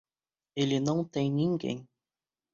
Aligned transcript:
Ele 0.55 0.79
não 0.79 1.03
tem 1.05 1.31
ninguém 1.31 1.87